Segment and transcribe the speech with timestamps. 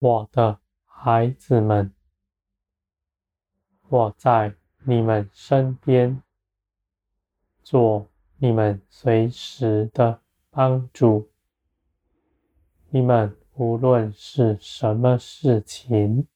[0.00, 1.92] 我的孩子们，
[3.90, 4.54] 我在
[4.84, 6.22] 你们身边，
[7.62, 8.06] 做
[8.38, 11.28] 你们随时的帮助。
[12.88, 16.26] 你们无论是什么事情，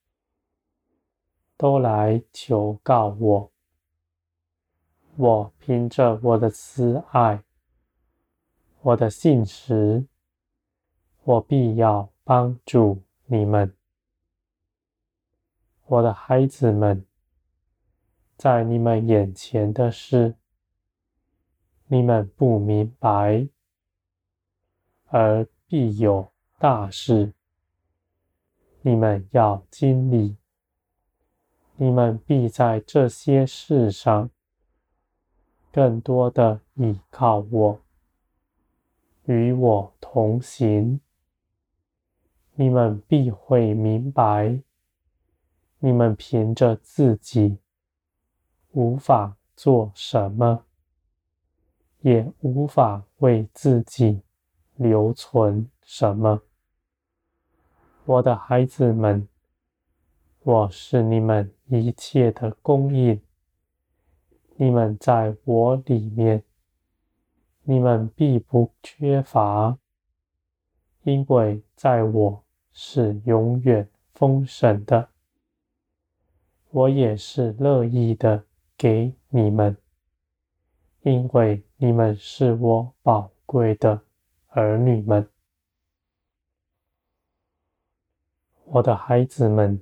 [1.57, 3.51] 都来求告我。
[5.17, 7.43] 我凭着我的慈爱，
[8.83, 10.05] 我的信实，
[11.23, 13.75] 我必要帮助你们，
[15.87, 17.07] 我的孩子们，
[18.37, 20.35] 在你们眼前的事，
[21.87, 23.49] 你们不明白，
[25.07, 27.33] 而必有大事，
[28.83, 30.37] 你们要经历，
[31.77, 34.29] 你们必在这些事上
[35.73, 37.81] 更多的倚靠我，
[39.25, 41.01] 与我同行。
[42.57, 44.61] 你们必会明白，
[45.81, 47.59] 你们凭着自己
[48.71, 50.65] 无法做什么，
[52.03, 54.23] 也无法为自己
[54.77, 56.43] 留存什么。
[58.05, 59.27] 我的孩子们，
[60.45, 63.21] 我是你们一切的供应。
[64.55, 66.45] 你们在我里面，
[67.65, 69.77] 你们必不缺乏，
[71.03, 72.44] 因为在我。
[72.77, 75.09] 是永远丰盛的，
[76.71, 78.45] 我也是乐意的
[78.77, 79.77] 给你们，
[81.03, 84.03] 因为你们是我宝贵的
[84.49, 85.29] 儿女们，
[88.65, 89.81] 我的孩子们，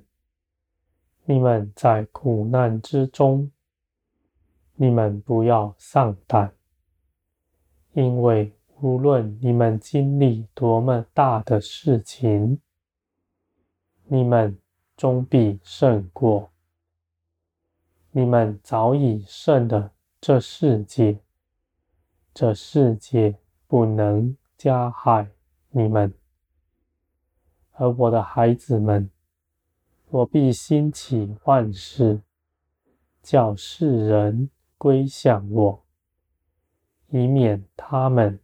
[1.25, 3.49] 你们在苦难之中，
[4.75, 6.53] 你们不要丧胆，
[7.93, 12.61] 因为无论你们经历多么大的事情，
[14.05, 14.57] 你们
[14.95, 16.51] 终必胜过。
[18.11, 19.91] 你们早已胜了
[20.21, 21.19] 这世界，
[22.33, 23.35] 这世界
[23.67, 25.29] 不能加害
[25.69, 26.13] 你们。
[27.71, 29.09] 而我的孩子们，
[30.09, 32.21] 我必兴起万事，
[33.23, 35.83] 叫世人归向我，
[37.09, 38.39] 以免他们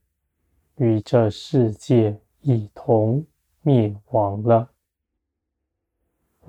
[0.77, 3.23] 与这世界一同
[3.61, 4.71] 灭亡了。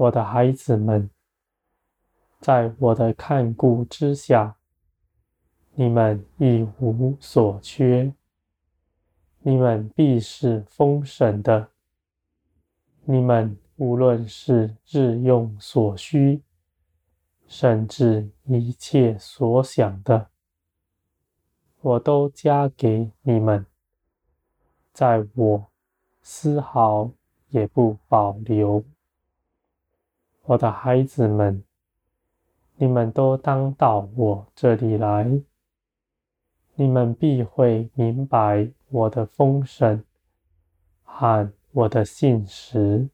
[0.00, 1.11] 我的孩子们，
[2.41, 4.56] 在我的看顾之下，
[5.75, 8.10] 你们一无所缺，
[9.41, 11.69] 你们必是丰盛的。
[13.05, 16.41] 你们无论是日用所需，
[17.47, 20.31] 甚至一切所想的，
[21.83, 23.66] 我都加给你们，
[24.94, 25.66] 在我
[26.22, 27.10] 丝毫
[27.50, 28.83] 也不保留。
[30.50, 31.62] 我的孩子们，
[32.75, 35.41] 你们都当到我这里来，
[36.75, 40.03] 你们必会明白我的丰盛
[41.05, 43.09] 和我的信实。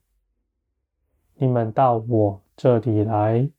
[1.34, 3.50] 你们到我这里来，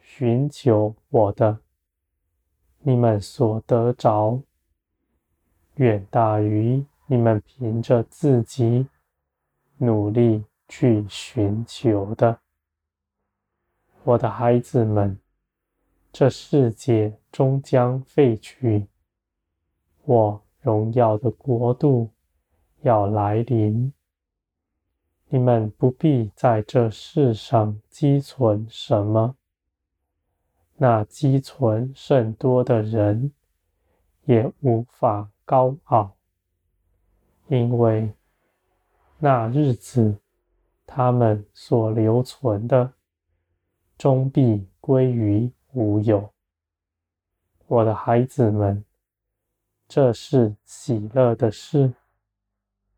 [0.00, 1.58] 寻求我的，
[2.78, 4.40] 你们所得着，
[5.74, 8.86] 远大于你们凭着自己
[9.78, 12.38] 努力去寻求的。
[14.04, 15.18] 我的孩子们，
[16.10, 18.86] 这世界终将废去，
[20.04, 22.10] 我荣耀的国度
[22.80, 23.92] 要来临。
[25.28, 29.36] 你们不必在这世上积存什么，
[30.76, 33.32] 那积存甚多的人
[34.24, 36.16] 也无法高傲，
[37.48, 38.14] 因为
[39.18, 40.18] 那日子
[40.86, 42.94] 他们所留存的。
[43.98, 46.32] 终必归于无有。
[47.66, 48.84] 我的孩子们，
[49.88, 51.92] 这是喜乐的事，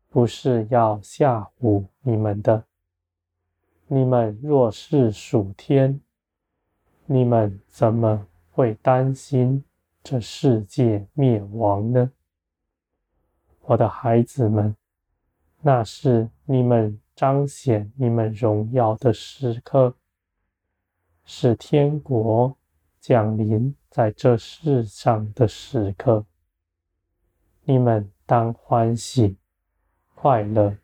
[0.09, 2.65] 不是要吓唬你们的。
[3.87, 5.99] 你们若是属天，
[7.07, 9.63] 你们怎么会担心
[10.03, 12.11] 这世界灭亡呢？
[13.61, 14.75] 我的孩子们，
[15.61, 19.95] 那是你们彰显你们荣耀的时刻。
[21.23, 22.57] 是天国
[22.99, 26.25] 降临在这世上的时刻，
[27.63, 29.37] 你们当欢喜
[30.15, 30.77] 快乐。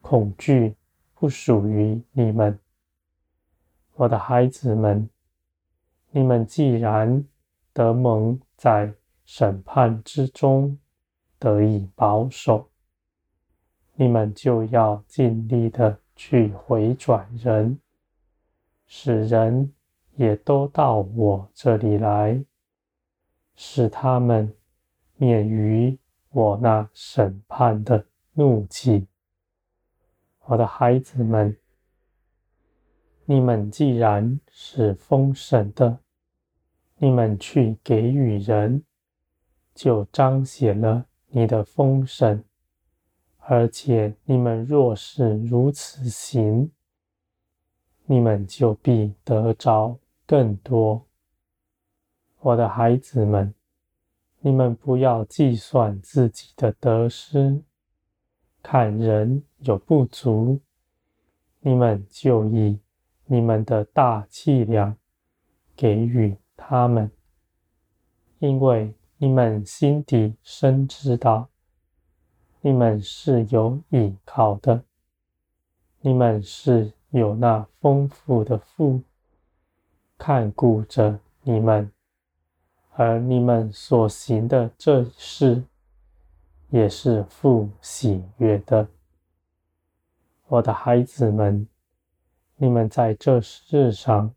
[0.00, 0.76] 恐惧
[1.14, 2.58] 不属于你们，
[3.94, 5.08] 我的孩子们。
[6.10, 7.26] 你们既然
[7.72, 8.94] 得蒙在
[9.24, 10.78] 审判之中
[11.38, 12.70] 得以保守，
[13.94, 17.80] 你们就要尽力的去回转人，
[18.86, 19.72] 使人
[20.16, 22.44] 也都到我这里来，
[23.56, 24.54] 使他们
[25.16, 25.98] 免于
[26.30, 29.06] 我那审判的怒气。
[30.46, 31.56] 我的孩子们，
[33.24, 35.98] 你们既然是丰盛的，
[36.96, 38.84] 你们去给予人，
[39.74, 42.44] 就彰显了你的丰盛。
[43.38, 46.70] 而且你们若是如此行，
[48.06, 51.06] 你们就必得着更多。
[52.40, 53.54] 我的孩子们，
[54.40, 57.62] 你们不要计算自己的得失，
[58.62, 60.60] 看人有不足，
[61.60, 62.78] 你们就以
[63.24, 64.96] 你们的大气量
[65.74, 67.10] 给予他们，
[68.38, 71.48] 因为你们心底深知道。
[72.60, 74.84] 你们是有依靠的，
[76.00, 79.00] 你们是有那丰富的父
[80.18, 81.88] 看顾着你们，
[82.94, 85.62] 而你们所行的这事
[86.70, 88.88] 也是父喜悦的。
[90.48, 91.68] 我的孩子们，
[92.56, 94.34] 你们在这世上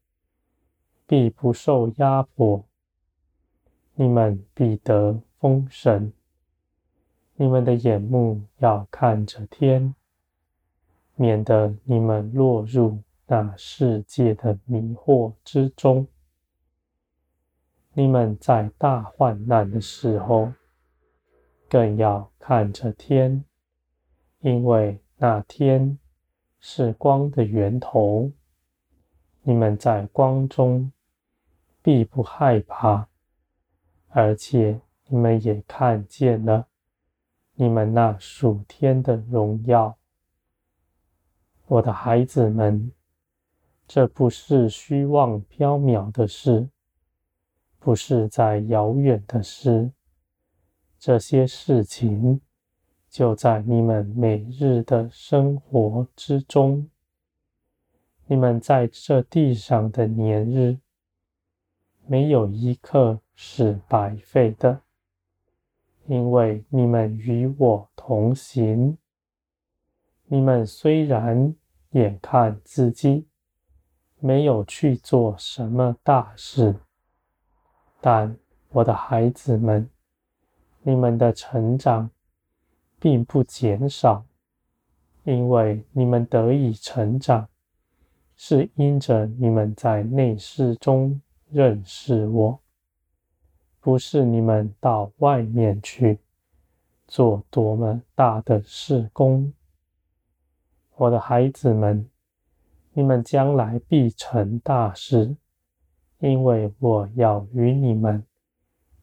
[1.07, 2.63] 必不受压迫，
[3.95, 6.13] 你们必得丰盛。
[7.37, 9.95] 你们的眼目要看着天，
[11.19, 16.07] 免得你们落入那世界的迷惑之中。
[17.93, 20.53] 你们在大患难的时候，
[21.67, 23.43] 更要看着天，
[24.41, 25.97] 因为那天
[26.59, 28.31] 是光的源头。
[29.41, 30.91] 你们在光中
[31.81, 33.07] 必不害怕，
[34.09, 36.67] 而且你们也看见了。
[37.55, 39.97] 你们那属天的荣耀，
[41.69, 42.93] 我的孩子们，
[43.85, 46.69] 这不是虚妄缥缈的事，
[47.77, 49.91] 不是在遥远的事，
[50.97, 52.39] 这些事情
[53.09, 56.89] 就在你们每日的生活之中。
[58.27, 60.77] 你们在这地上的年日，
[62.05, 64.81] 没有一刻是白费的。
[66.05, 68.97] 因为你们与我同行，
[70.29, 71.55] 你们虽然
[71.91, 73.25] 眼看自己
[74.19, 76.75] 没有去做什么大事，
[78.01, 78.37] 但
[78.69, 79.89] 我的孩子们，
[80.81, 82.09] 你们的成长
[82.99, 84.25] 并不减少，
[85.23, 87.47] 因为你们得以成长，
[88.35, 92.59] 是因着你们在内室中认识我。
[93.79, 96.19] 不是你们到外面去
[97.07, 99.53] 做多么大的事工，
[100.99, 102.09] 我的孩子们，
[102.93, 105.35] 你们将来必成大事，
[106.17, 108.23] 因为我要与你们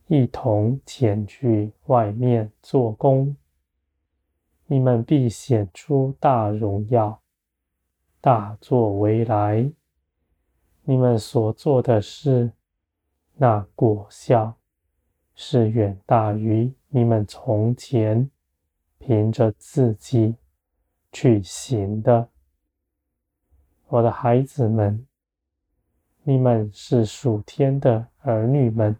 [0.08, 3.36] 一同前去外面做工，
[4.66, 7.20] 你们必显出大荣耀、
[8.20, 9.70] 大作为来，
[10.82, 12.50] 你们所做的事，
[13.36, 14.56] 那果效。
[15.36, 18.30] 是远大于你们从前
[18.98, 20.36] 凭着自己
[21.14, 22.28] 去行的，
[23.86, 25.06] 我的孩子们，
[26.24, 28.96] 你们是属天的儿女们，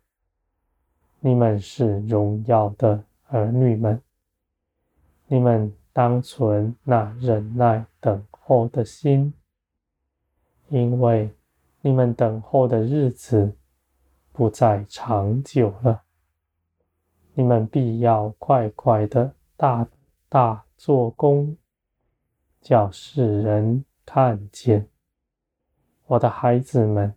[1.18, 4.00] 你们是荣耀的儿女们，
[5.26, 9.34] 你们当存那忍耐等候的心，
[10.68, 11.28] 因为
[11.80, 13.56] 你们等候的日子
[14.30, 16.02] 不再长久了。
[17.34, 19.88] 你们必要快快的大
[20.28, 21.56] 大做工，
[22.64, 24.88] 叫世人看见。
[26.06, 27.14] 我的孩子们，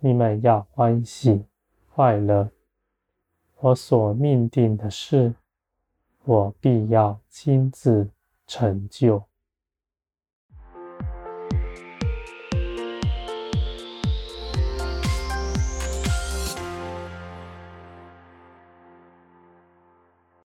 [0.00, 1.46] 你们要欢喜
[1.94, 2.50] 快乐。
[3.60, 5.36] 我所命定的事，
[6.24, 8.10] 我必要亲自
[8.48, 9.22] 成就。